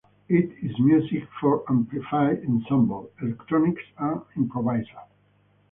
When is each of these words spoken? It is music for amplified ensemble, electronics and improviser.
It 0.27 0.55
is 0.63 0.79
music 0.79 1.27
for 1.39 1.63
amplified 1.69 2.43
ensemble, 2.47 3.11
electronics 3.21 3.83
and 3.99 4.23
improviser. 4.35 4.97